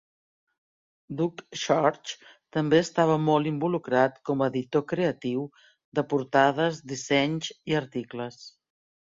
[1.17, 2.13] Doug Church
[2.57, 5.45] també estava molt involucrat com a 'editor creatiu'
[6.01, 8.43] de portades, dissenys i articles.